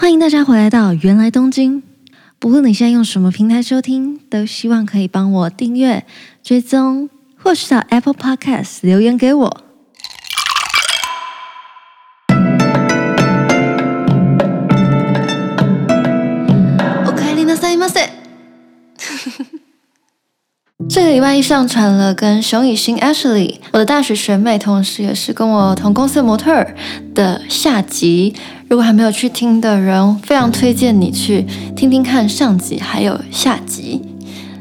[0.00, 1.82] 欢迎大家回来到芫来东京。
[2.38, 6.06] 不论你现在用什么平台收听，都希望可以帮我订阅、
[6.40, 9.64] 追踪，或是到 Apple Podcast 留言给我。
[17.04, 18.10] おかえりなさいませ。
[20.88, 26.76] 这个礼拜一上传了跟熊以新 Ashley，我的大学学妹，同时也是跟我同公司的模特儿
[27.12, 28.36] 的下集。
[28.68, 31.44] 如果还没有去听的人，非常推荐你去
[31.74, 34.00] 听听看上集还有下集。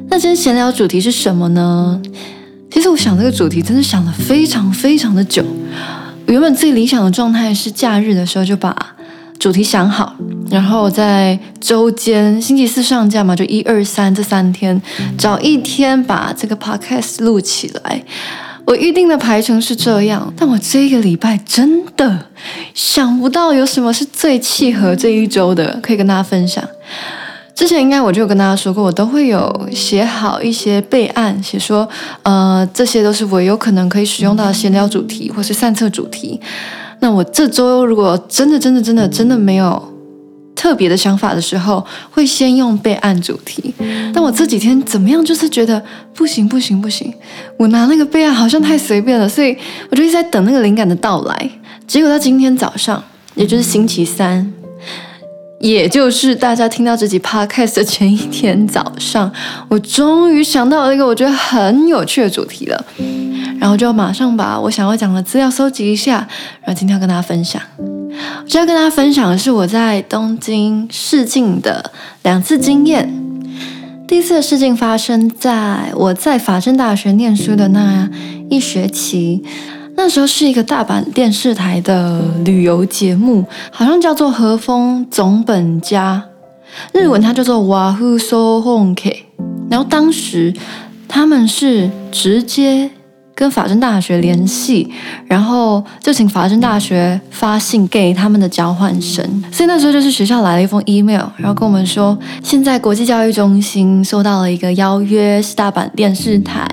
[0.10, 2.02] 那今天闲聊主题是什么呢？
[2.72, 5.44] 其实我想这个主题真的想了非常非常的久。
[6.28, 8.74] 原本最理想的状态是假日的时候就把
[9.38, 10.16] 主题想好，
[10.50, 14.82] 然后在周间星期四上架嘛，就一二三这三天，
[15.18, 18.02] 找一天把这个 podcast 录起来。
[18.68, 22.26] 我预定的排程是这样，但我这个礼拜真的
[22.74, 26.62] 想不到有什么是最契合这一周的，可以跟大家分享。
[27.56, 31.88] 之前应该我就有跟大家说过，我都会有写好一些备案，写说，
[32.24, 36.38] 呃，这些都是我有可能可以使用到的闲聊主题或是散策主题。
[37.00, 39.82] 那我这周如果真的真的真的真的没有
[40.58, 43.74] 特别的想法的时候，会先用备案主题。
[44.14, 45.82] 但我这几天怎么样，就是觉得
[46.16, 47.14] 不行不行不行，
[47.58, 49.56] 我拿那个备案好像太随便了，所以
[49.92, 51.50] 我就一直在等那个灵感的到来。
[51.86, 53.02] 结果到今天早上，
[53.36, 54.52] 也就是星期三，
[55.60, 59.32] 也就是大家听到这集 podcast 的前一天早上，
[59.70, 62.86] 我终于想到了一个我觉得很有趣的主题了。
[63.60, 66.28] 然后就马上把我想要讲的资料收集一下，
[66.62, 67.62] 然后今天要跟大家分享。
[68.18, 71.92] 我今天要跟大家分享的是我在东京试镜的
[72.24, 73.14] 两次经验。
[74.08, 78.10] 第一次的试镜发生在我在法政大学念书的那
[78.50, 79.44] 一学期，
[79.96, 86.24] 那时候是一个大阪电视台的旅游节目，好像叫做和风总本家，
[86.94, 89.12] 日文它叫做瓦夫索本家。
[89.70, 90.54] 然后当时
[91.08, 92.90] 他们是直接。
[93.38, 94.92] 跟法政大学联系，
[95.28, 99.24] 然后就请法政大学发信给他们的交换生。
[99.52, 106.68] 所以那时候就是学校来了一封 email，然后跟我们说，现在国际教育中心收到了一个邀约，是大阪电视台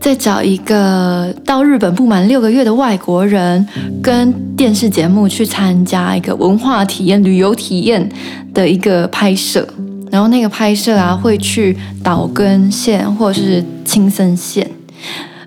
[0.00, 3.66] 在找一个到日本不满六个月的外国人，
[4.00, 8.08] 跟电视节目去参加一个文化体验、旅游体验
[8.54, 9.66] 的一个拍摄。
[10.12, 14.70] 然后那个拍摄啊，会去岛根县或者是青森县。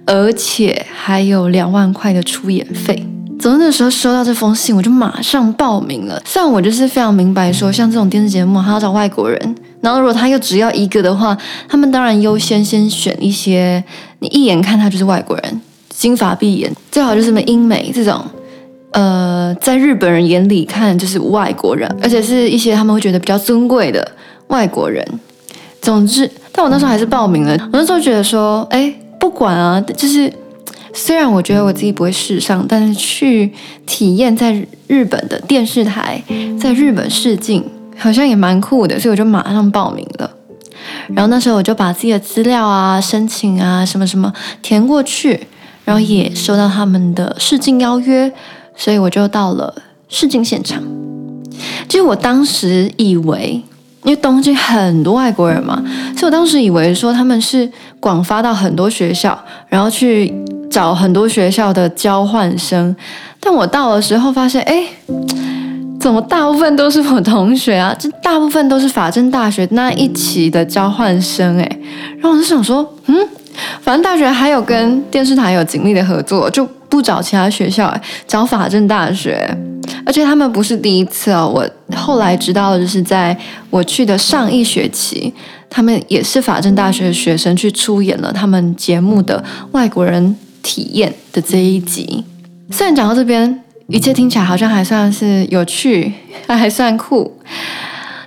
[0.08, 3.06] 而且还有两万块的出演费。
[3.40, 6.20] 总之那时候收到这封信，我就马上报名了。
[6.26, 11.38] 虽然我就是非常明白说，像这种电视节目，还要找外国人，然后如果他又只要一个的话，
[11.70, 13.84] 他们当然优先先选一些
[14.20, 18.26] 你一眼看他就是外国人，金发碧眼，最好就是什么英美这种，
[18.94, 24.12] 呃，在日本人眼里看就是外国人，而且是一些他们会觉得比较尊贵的
[24.48, 25.06] 外国人。
[25.80, 27.56] 总之，但我那时候还是报名了。
[27.72, 28.92] 我那时候觉得说，哎。
[29.28, 30.32] 不管啊，就是
[30.94, 33.52] 虽然我觉得我自己不会试上，但是去
[33.86, 36.24] 体验在日本的电视台，
[36.58, 37.62] 在日本试镜，
[37.98, 40.32] 好像也蛮酷的，所以我就马上报名了。
[41.10, 45.46] 然后那时候我就把自己的资料啊、申请啊什么什么填过去，
[45.84, 48.32] 然后也收到他们的试镜邀约，
[48.78, 49.76] 所以我就到了
[50.08, 50.82] 试镜现场。
[51.90, 53.62] 其实我当时以为。
[54.08, 55.84] 因为东京很多外国人嘛，
[56.16, 57.70] 所以我当时以为说他们是
[58.00, 59.38] 广发到很多学校，
[59.68, 60.34] 然后去
[60.72, 62.96] 找很多学校的交换生。
[63.42, 64.86] 但我到的时候发现，哎，
[66.00, 67.94] 怎么大部分都是我同学啊？
[68.00, 71.80] 这大部分都是法政大学那一期的交换生，哎。
[72.14, 73.28] 然后我就想说，嗯，
[73.82, 77.94] 法政大学还有跟电视台有紧密的合作，就不找其他学校，
[78.26, 79.54] 找法政大学。
[80.06, 83.38] 而且他们不是第一次哦，我后来知道的就是在
[83.70, 85.34] 我去的上一学期，
[85.70, 92.24] 他们也是法政大学的学生去出演了他们节目的外国人体验的这一集。
[92.72, 96.12] 虽然讲到这边，一切听起来好像还算是有趣，
[96.48, 97.32] 还还算酷，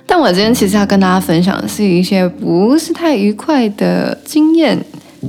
[0.05, 4.77] 但我今天其实要跟大家分享的是一些不是太愉快的经验。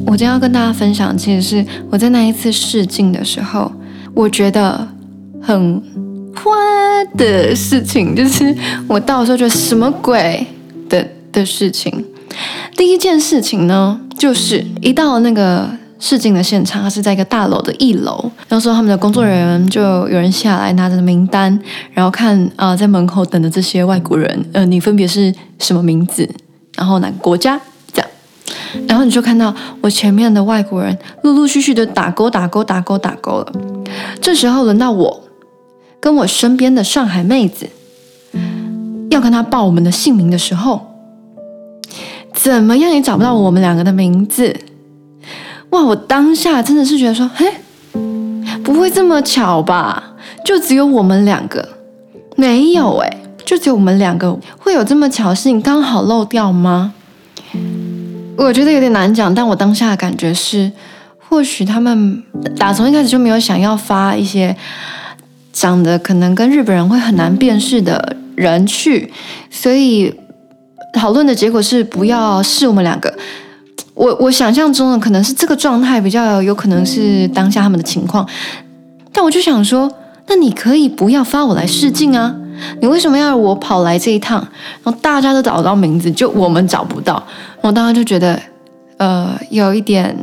[0.06, 3.70] 我今天要跟大家分享，其实是我在那一次试镜的时候，
[4.14, 4.88] 我觉得
[5.42, 5.82] 很。
[6.34, 8.54] 花的事情，就是
[8.88, 10.46] 我到的时候觉得什么鬼
[10.88, 12.04] 的的事情。
[12.76, 15.68] 第一件事情呢，就是一到那个
[16.00, 18.18] 试镜的现场，它是在一个大楼的一楼。
[18.48, 21.56] 然后说他们的工作人员就有人下来拿着名单，
[21.92, 26.28] 然后看啊、在门口等的这些外国人，呃，你分别是什么名字，
[26.76, 27.60] 然后哪个国家
[27.92, 28.10] 这样。
[28.88, 33.52] 然后你就看到我前面的外国人陆陆续续的打勾打勾打勾打勾了。
[34.20, 35.22] 这时候轮到我。
[36.02, 37.68] 跟我身边的上海妹子，
[39.08, 40.96] 要跟他报我们的姓名的时候，
[42.34, 44.52] 怎么样也找不到我们两个的名字。
[45.70, 45.80] 哇！
[45.84, 47.46] 我当下真的是觉得说，嘿，
[48.64, 50.16] 不会这么巧吧？
[50.44, 51.68] 就只有我们两个？
[52.34, 56.92] 没有哎，就只有我们两个会有这么巧的事情刚好漏掉吗？
[58.36, 60.72] 我觉得有点难讲，但我当下的感觉是，
[61.28, 62.20] 或许他们
[62.58, 64.56] 打从一开始就没有想要发一些
[65.52, 69.12] 长得可能跟日本人会很难辨识的人去，
[69.50, 70.12] 所以
[70.94, 73.12] 讨论的结果是不要是我们两个。
[73.94, 78.26] 我我想象中的可能是这个状态比较有可能是当下他们的情况，
[79.12, 79.92] 但我就想说，
[80.28, 82.34] 那你可以不要发我来试镜啊，
[82.80, 84.38] 你为什么要我跑来这一趟？
[84.82, 87.22] 然后大家都找得到名字，就我们找不到，
[87.60, 88.40] 我当时就觉得，
[88.96, 90.16] 呃，有一点，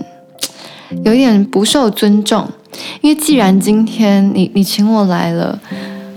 [1.05, 2.47] 有一点不受尊重，
[3.01, 5.59] 因为既然今天你你请我来了，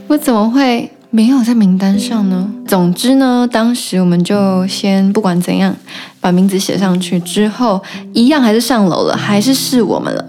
[0.09, 0.91] 我怎么会？
[1.15, 2.51] 没有在名单上呢。
[2.67, 5.77] 总之呢，当时我们就先不管怎样，
[6.23, 7.83] 把名字写上去之后，
[8.15, 10.25] 一样还是上楼了，还是是我们了。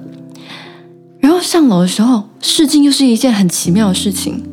[1.21, 4.43] 然后上楼的时候，试镜又是一件很奇妙的事情。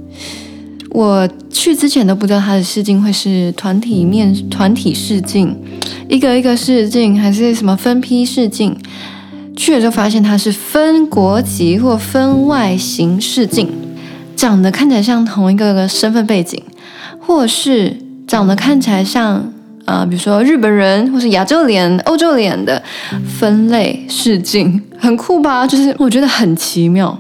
[0.91, 5.57] 我去之前都不知道他的试镜会是团体面、团体试镜，
[6.09, 8.77] 一个一个试镜，还是什么分批试镜。
[9.61, 13.69] 去了就发现他是分国籍或分外形试镜。
[14.35, 16.59] 长得看起来像同一个身份背景，
[17.21, 17.95] 或是
[18.27, 19.35] 长得看起来像
[19.85, 22.83] 啊、呃，比如说日本人或是亚洲脸、欧洲脸的
[23.39, 25.67] 分类试镜，很酷吧？
[25.69, 27.15] 就是我觉得很奇妙。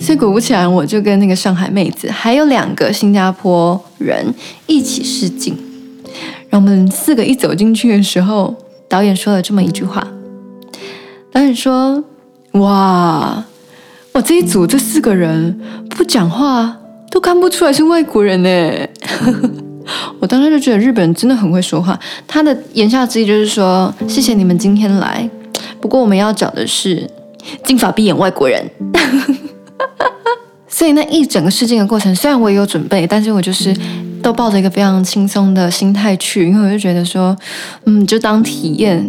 [0.00, 4.34] 所以果不其然，我就跟那个上海妹子还有两个新加坡人
[4.66, 5.54] 一起试镜。
[6.48, 8.56] 然后我们四个一走进去的时候，
[8.88, 10.08] 导演说了这么一句话：
[11.38, 12.02] 导演说，
[12.54, 13.44] 哇。
[14.10, 15.56] 我这一组这四个人
[15.90, 16.76] 不讲话
[17.08, 18.48] 都看不出来是外国人呢。
[20.18, 21.96] 我当时就觉得日本人真的很会说话。
[22.26, 25.30] 他的言下之意就是说，谢谢你们今天来，
[25.80, 27.08] 不过我们要找的是
[27.62, 28.68] 金发碧眼外国人。
[30.66, 33.72] 所以那一整个试镜的过程，虽然我也有准备，但是我就是
[34.20, 37.36] 都抱着一个非常轻松的心态去，因为我就觉得说，
[37.84, 39.08] 嗯，就当体验。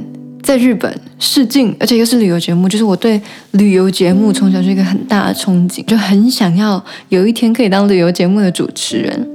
[0.50, 9.28] 在日本试镜，而且又是旅游节目，就是我对旅游节目从小就一个很大的憧憬，就很想要有一天可以当旅游节目的主持人，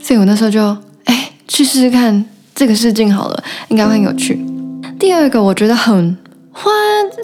[0.00, 0.64] 所以我那时候就
[1.02, 2.24] 哎去试试看
[2.54, 4.38] 这个试镜好了，应该会很有趣。
[5.00, 6.16] 第二个我觉得很
[6.52, 6.70] 花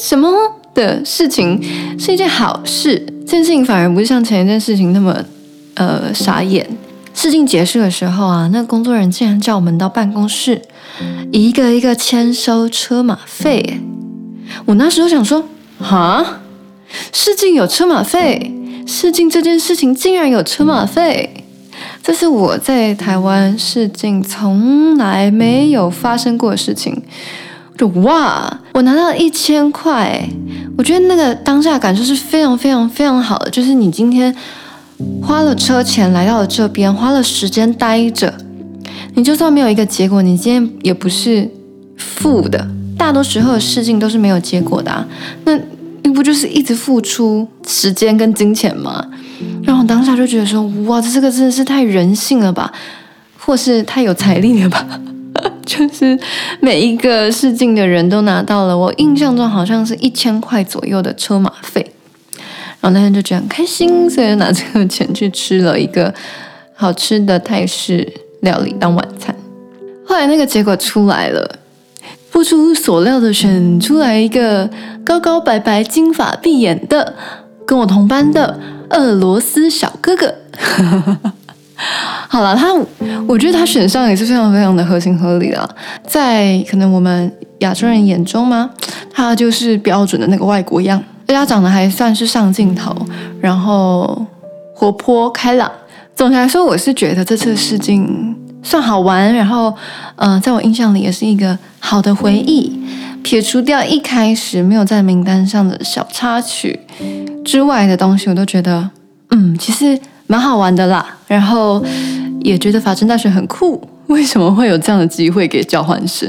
[0.00, 0.28] 什么
[0.74, 1.62] 的事情
[1.96, 5.16] 是一件好事，这件事情反而不是像前一件事情那么
[5.74, 6.66] 呃傻眼。
[7.20, 10.62] 试镜结束的时候啊，那个工作人员竟然叫我们到办公室。
[11.32, 13.80] 一个一个签收车马费，
[14.64, 15.42] 我那时候想说，
[15.80, 16.38] 哈，
[17.12, 18.54] 试镜有车马费，
[18.86, 21.44] 试镜这件事情竟然有车马费，
[22.00, 27.02] 这是我在台湾试镜从来没有发生过的事情。
[27.76, 30.24] 就哇，我拿到一千块，
[30.76, 34.32] 我觉得那个当下感受是非常非常非常好的，就是你今天
[35.22, 38.32] 花了车钱来到了这边，花了时间待着。
[39.14, 41.50] 你就算没有一个结果，你今天也不是
[41.96, 42.66] 负的。
[42.96, 45.06] 大多时候的试镜都是没有结果的啊，
[45.44, 45.56] 那
[46.02, 49.04] 你不就是一直付出时间跟金钱吗？
[49.62, 52.72] 然后当下就觉得说，哇，这个真的是太人性了吧，
[53.38, 55.00] 或是太有财力了吧？
[55.64, 56.18] 就是
[56.60, 61.92] 每一个试镜的人都拿到了，我印象中好像是一千块左右的车马费。
[62.80, 66.12] 然后那天就觉得很开心，所以就拿这个钱去吃了一个
[66.74, 68.06] 好吃的泰式。
[68.42, 69.34] 料理当晚餐，
[70.06, 71.58] 后来那个结果出来了，
[72.30, 74.70] 不出所料的选出来一个
[75.04, 77.12] 高高白白、金发碧眼的，
[77.66, 78.56] 跟我同班的
[78.90, 80.32] 俄罗斯小哥哥。
[82.28, 82.72] 好了，他
[83.26, 85.68] 我觉得他选上也是非常非常的合情合理的，
[86.06, 88.70] 在可能我们亚洲人眼中嘛，
[89.12, 92.96] 他就是标准的那个外国样，而且他长得还算是上镜头，
[93.40, 94.26] 然后
[94.74, 95.70] 活泼开朗。
[96.16, 99.72] 总的来说，我是觉得这次试镜算好玩，然后，
[100.16, 102.76] 嗯、呃，在我印象里也是一个好的回忆。
[103.22, 106.80] 撇除掉一开始没有在名单上的小插曲
[107.44, 108.90] 之外的东西，我都觉得，
[109.30, 111.04] 嗯，其实蛮好玩的啦。
[111.26, 111.84] 然后
[112.40, 116.26] 也觉得法政大学很酷，为什么会有这样的机会给交换生？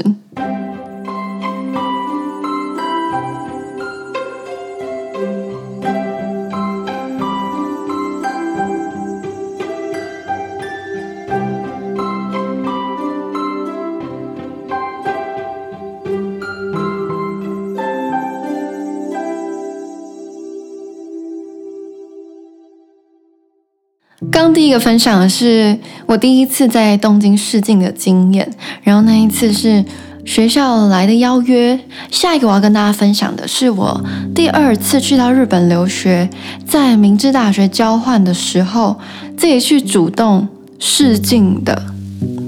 [24.49, 28.49] 刚 中第一个分享的是我第一次在东京试镜的经验，
[28.83, 29.83] 然后那一次是
[30.25, 31.79] 学校来的邀约。
[32.11, 34.03] 下一个我要跟大家分享的是我
[34.33, 36.29] 第二次去到日本留学，
[36.65, 38.97] 在明治大学交换的时候，
[39.37, 40.47] 自己去主动
[40.79, 41.81] 试镜的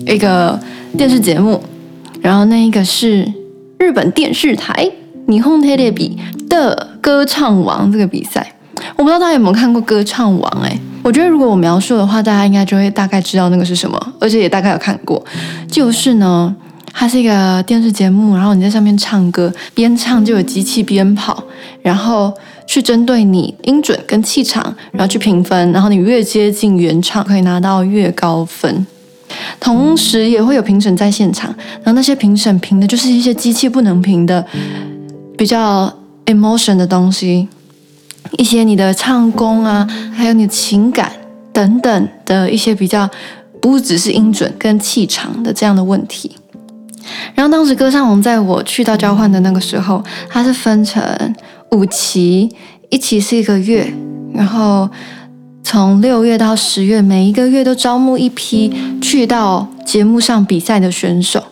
[0.06, 0.60] 一个
[0.98, 1.62] 电视节目，
[2.22, 3.32] 然后那一个是
[3.78, 4.92] 日本电视台
[5.28, 6.18] 日本テレビ
[6.50, 8.51] 的歌唱王这个比赛。
[9.03, 10.79] 我不知道大家有没有看过歌唱王哎。
[11.03, 15.21] 我觉得如果我描述的话，大家应该就会大概知道那个是什么，而且也大概有看过。
[15.69, 16.55] 就是呢，
[16.93, 21.43] 它是一个电视节目，然后你在上面唱歌，边唱就有机器边跑，
[21.83, 22.33] 然后
[22.65, 28.87] 去针对你音准跟气场，然后去评分，然后你越接近原唱，可以拿到越高分。
[29.59, 34.47] 同时也会有评审在现场，然后那些评审评的就是一些机器不能评的，
[35.37, 35.93] 比较
[36.27, 37.49] emotion 的东西。
[38.39, 41.13] 一些你的唱功啊，还有你的情感
[41.53, 43.09] 等等的一些比较，
[43.61, 46.37] 不只是音准跟气场的这样的问题。
[47.35, 51.03] 然后当时歌唱王在我去到交换的那个时候，它是分成
[51.73, 52.49] 五期，
[52.91, 53.93] 一期是一个月，
[54.33, 54.89] 然后
[55.63, 61.43] 从六月到十月，每一个月都招募一批去到节目上比赛的选手。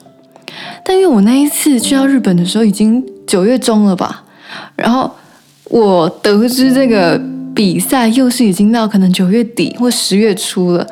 [0.84, 4.22] 但因为我那一次去到日本的时候已经九月中了吧，
[4.76, 5.10] 然后。
[5.70, 7.18] 我得知这个
[7.54, 10.86] 比赛又是已经到可能九月底或十月初了，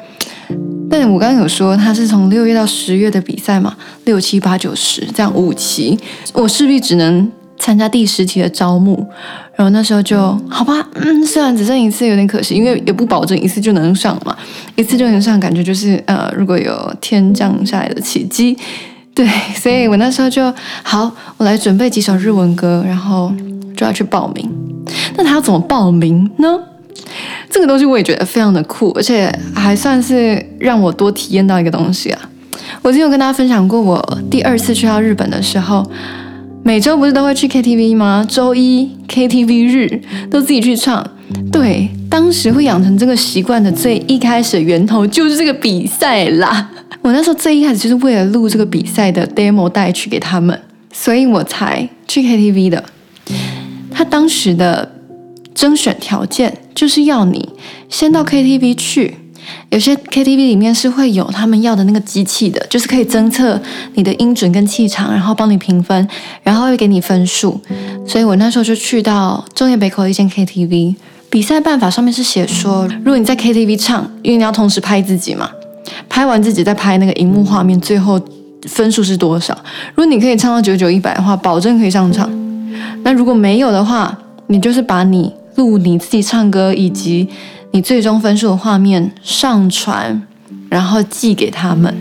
[0.89, 5.99] 但我刚刚有说它是从六月到十月的比赛嘛，六七八九十这样五期，
[6.33, 9.05] 我势必只能参加第十期的招募，
[9.57, 10.17] 然后那时候就
[10.49, 14.37] 好吧，嗯，虽然只剩一次有点可惜，因为也不保证一次就能上嘛，
[14.77, 18.57] 一次就能上，感觉就是呃，如果有天降下来的奇迹，
[19.13, 20.55] 对，所以我那时候就
[20.85, 23.33] 好，我来准备几首日文歌，然后
[23.79, 24.51] 就要去报名。
[25.17, 26.59] 那他要怎么报名呢？
[27.49, 32.21] 这个东西我也觉得非常的酷，而且还算是让我多体验到一个东西啊。
[32.83, 35.89] 我之前有跟大家分享过，我第二次去到日本的时候，
[36.65, 38.27] 每周不是都会去 KTV 吗？
[38.29, 41.09] 周一 KTV 日都自己去唱。
[41.53, 46.71] 对，当时会养成这个习惯的最一开始的源头就是这个比赛啦。
[47.01, 50.59] 我那时候最一开始就是为了录这个比赛的 demo 带去给他们，
[50.93, 52.85] 所以我才去 KTV 的。
[53.99, 54.89] 他当时的
[55.53, 57.49] 甄选条件就是要你
[57.89, 59.17] 先到 KTV 去，
[59.71, 63.61] 有些 KTV 里面是会有他们要的那个机器的，就是可以侦测
[63.95, 66.09] 你的音准跟气场，然后帮你评分，
[66.45, 67.61] 然后会给你分数。
[68.07, 70.95] 所以我那时候就去到中野北口的一间 KTV，
[71.29, 75.51] 比赛办法上面是写说，如果你在 KTV 唱，因为你要同时拍自己嘛，
[76.09, 78.21] 拍完自己再拍那个荧幕画面，最后
[78.69, 79.59] 分数是多少？
[79.97, 82.31] 如果你可以唱到九九一百的话，保证可以上场。
[83.03, 84.17] 那如果没有的话，
[84.47, 87.29] 你就是把你录你自己唱歌以及
[87.73, 90.23] 你最终分数的画面上传，
[90.69, 91.95] 然后寄给他们，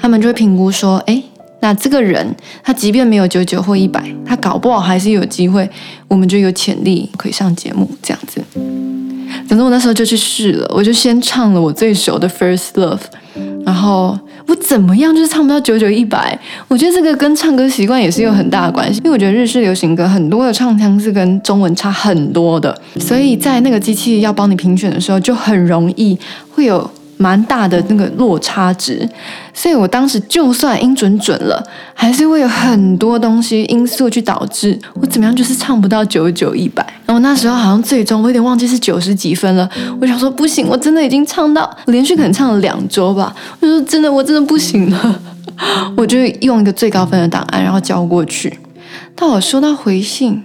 [0.00, 1.22] 他们就会评估说，哎，
[1.60, 5.68] 那这个人他即便没有九九或一百，他搞不好还是有机会，
[6.08, 8.42] 我们就有潜力可以上节目这样子。
[9.48, 12.98] 反正我那时候就去试了，我就先唱了我最熟的《First Love》，
[13.64, 14.18] 然后。
[14.56, 26.18] 怎么样就是唱不到九九一百，我觉得这个跟唱歌习惯也是有很大的关系，因为我觉得日式流行歌很多的唱腔是跟中文差很多的，所以在那个机器要帮你评选的时候，就很容易
[26.50, 26.90] 会有。
[27.16, 29.08] 蛮大的那个落差值，
[29.52, 36.84] 所以我当时就算音准准了，还是会有很多东西因素去导致我怎么样就是唱不到九九一百。
[37.06, 39.68] 然后那时候好像最终我有点忘记是九十几分了，
[40.00, 45.20] 我想说不行，我真的已经唱到连续可能唱了两周吧，我说真的我真的不行了，
[45.96, 48.58] 我就用一个最高分的档案然后交过去，
[49.14, 50.42] 到我收到回信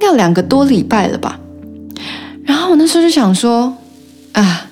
[0.00, 1.38] 要两个多礼拜了吧，
[2.44, 3.76] 然后我那时候就想说
[4.32, 4.66] 啊。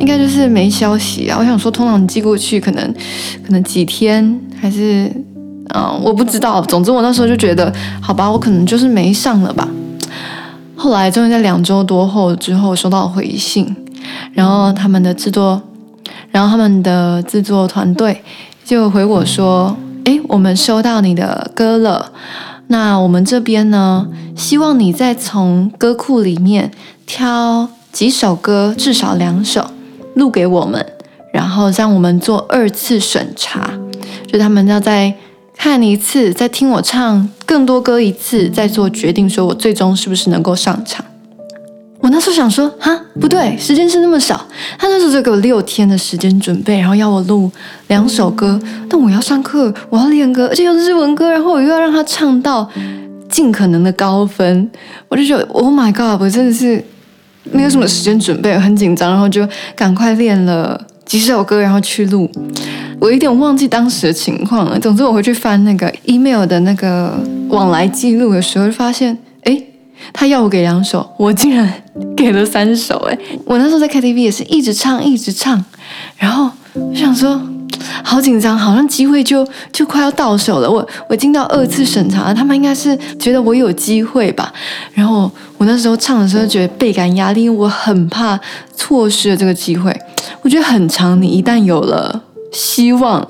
[0.00, 1.36] 应该就是没消息啊！
[1.38, 2.94] 我想说，通常寄过去可能
[3.46, 5.10] 可能几天，还是
[5.72, 6.60] 嗯，我不知道。
[6.62, 9.68] 总之我那时候就觉得，好吧，我可能就是没上了吧。
[10.74, 13.74] 后来终于在两周多后之后收到回信，
[14.32, 15.62] 然后他们的制作，
[16.30, 18.20] 然后他们的制作团队
[18.64, 22.10] 就回我说：“诶，我们收到你的歌了，
[22.66, 26.72] 那我们这边呢，希望你再从歌库里面
[27.06, 29.70] 挑几首歌，至少两首。”
[30.14, 30.84] 录给我们，
[31.32, 33.70] 然后让我们做二次审查，
[34.26, 35.14] 就他们要再
[35.56, 41.04] 看一次，再听我唱更多歌一次，再做决定，说我最终是不是能够上场。
[42.00, 44.46] 我那时候想说，哈，不对，时间是那么少，
[44.78, 47.50] 他那时候就给我六天的时间准备，然后要我录
[47.88, 52.68] 两首歌，但我要上课，我要练歌，而且又是日文歌，然后我又要让他唱到
[53.30, 54.70] 尽可能的高分，
[55.08, 56.84] 我就觉得，Oh my God，我真的是。
[57.52, 62.30] 没有什么时间准备，很紧张，然后就赶快练了几首歌，然后去录。
[63.00, 64.78] 我有点忘记当时的情况了。
[64.78, 67.12] 总之，我回去翻那个 email 的那个
[67.48, 69.62] 往来记录的时候，就发现，哎，
[70.12, 71.70] 他要我给两首，我竟然
[72.16, 72.96] 给了三首。
[73.10, 75.64] 哎，我那时候在 KTV 也是一直唱，一直唱，
[76.16, 77.40] 然后我想说。
[78.02, 80.70] 好紧张，好像机会就就快要到手了。
[80.70, 84.52] 我我进到二次审查，他们应该是觉得我有机会吧。
[84.92, 88.38] 然后我那时候唱的时候觉得倍感压力，我很怕
[88.74, 89.94] 错失了这个机会。
[90.42, 92.22] 我觉得很长，你一旦有了
[92.52, 93.26] 希望，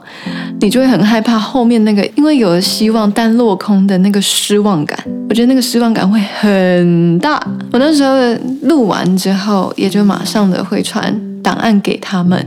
[0.60, 4.98] 你就会很害怕后面那个因为有了希望但落空的那个失望感。
[5.28, 7.42] 我觉得那个失望感会很大。
[7.72, 8.14] 我那时候
[8.62, 12.46] 录完之后，也就马上的会传档案给他们。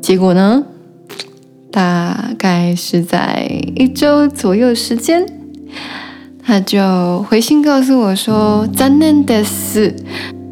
[0.00, 0.62] 结果呢？
[1.70, 3.46] 大概是在
[3.76, 5.26] 一周左右时间，
[6.44, 9.94] 他就回信告诉我说：“残念です。”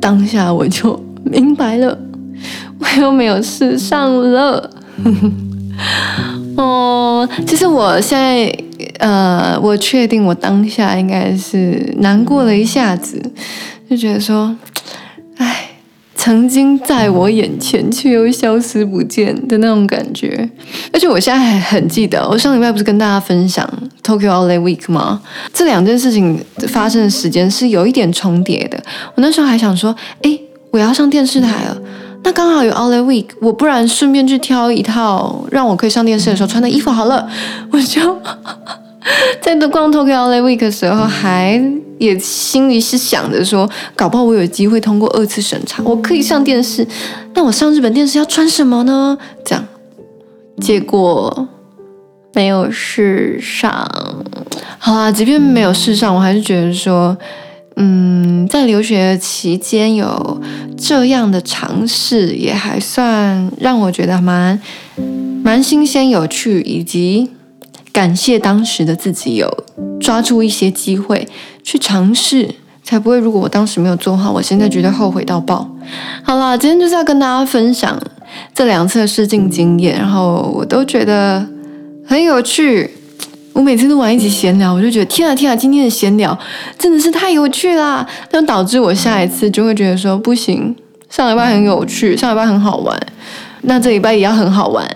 [0.01, 1.99] 当下我就明白了，
[2.79, 4.71] 我又没有试上了。
[6.57, 8.57] 哦，其实我现在
[8.99, 13.21] 呃，我确定我当下应该是难过了一下子，
[13.91, 14.55] 就觉得说，
[16.27, 20.51] 曾经在我眼前，却又消失不见的那种感觉，
[20.93, 23.65] 而且我现在还很记得，我上礼拜不是跟大家分享
[24.03, 25.23] Tokyo Outlet Week 吗？
[25.55, 28.77] 这两件事情发生的时间是有一点重叠的。
[29.15, 30.37] 我那时候还想说，哎，
[30.73, 31.79] 我要上电视台了，
[32.25, 37.29] 那刚好有 Outlet Week，我不然顺便去挑一套让我可以上电视的时候穿的衣服好了，
[37.71, 38.19] 我就。
[39.41, 41.63] 在逛 Tokyo LA Week 的时候，还
[41.99, 46.87] 也心里是想着说，搞不好我有机会通过二次审查，我可以上电视。
[47.35, 49.17] 那我上日本电视要穿什么呢？
[49.45, 49.65] 这样，
[50.61, 51.49] 结果
[52.35, 53.89] 没有试上。
[54.79, 57.17] 好啦，即便没有试上，我还是觉得说，
[57.77, 60.41] 嗯，在留学期间有
[60.77, 64.61] 这样的尝试，也还算让我觉得蛮
[65.43, 67.31] 蛮新鲜、有趣，以及。
[67.97, 69.51] 感谢当时的自己有
[69.99, 71.27] 抓住一些机会
[71.63, 72.47] 去尝试，
[72.85, 75.67] 才不会如果我当时没有做好，我现在觉得后悔到爆。
[76.23, 77.99] 好啦，今天就是要跟大家分享
[78.55, 81.43] 这两次试镜经验，然后我都觉得
[82.07, 82.91] 很有趣。
[83.55, 86.39] 我每次录完一起闲聊，我就觉得天啊天啊，今天的闲聊
[86.79, 88.07] 真的是太有趣啦！
[88.31, 90.77] 那导致我下一次就会觉得说不行，
[91.09, 92.95] 上礼拜很有趣，上礼拜很好玩，
[93.63, 94.87] 那这礼拜也要很好玩。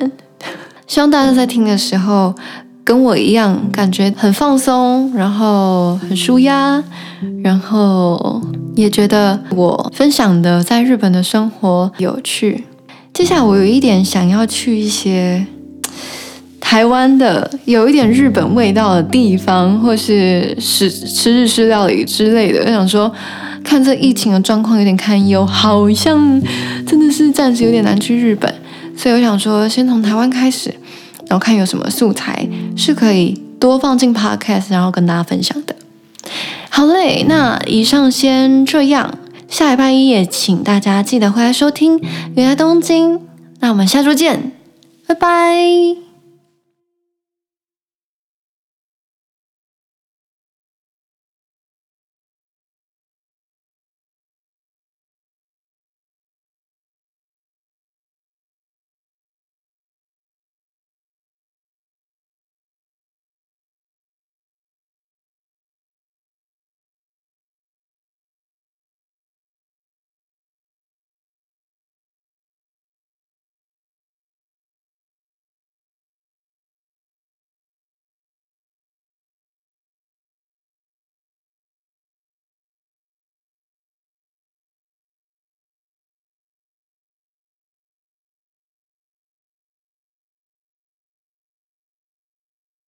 [0.87, 2.35] 希望大家在听的时候。
[2.83, 6.83] 跟我一样，感觉很放松，然后很舒压，
[7.43, 8.43] 然后
[8.75, 12.65] 也觉得我分享的在日本的生活有趣。
[13.13, 15.45] 接下来我有一点想要去一些
[16.61, 22.63] 台湾的有一点日本味道的地方，或是吃吃日式料理之类的。
[22.65, 23.13] 我想说，
[23.63, 26.41] 看这疫情的状况有点堪忧，好像
[26.87, 28.53] 真的是暂时有点难去日本，
[28.97, 30.75] 所以我想说，先从台湾开始。
[31.31, 32.45] 然后看有什么素材
[32.77, 35.77] 是可以多放进 Podcast，然后跟大家分享的。
[36.69, 39.17] 好嘞，那以上先这样，
[39.49, 41.97] 下礼拜一也请大家记得回来收听
[42.35, 43.15] 《原来东京》。
[43.61, 44.51] 那我们下周见，
[45.07, 46.10] 拜拜。